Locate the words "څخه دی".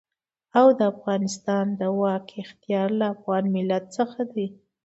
3.97-4.47